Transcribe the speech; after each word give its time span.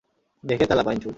দেখে 0.43 0.65
চালা, 0.65 0.83
বাইঞ্চুদ! 0.83 1.09